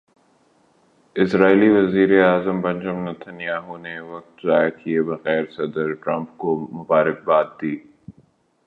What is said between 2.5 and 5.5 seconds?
Benjamin Nitin Yahoo نے وقت ضائع کیے بغیر